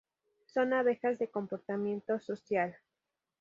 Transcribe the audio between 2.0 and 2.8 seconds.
social.